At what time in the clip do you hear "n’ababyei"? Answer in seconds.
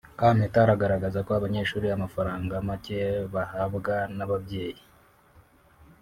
4.17-4.79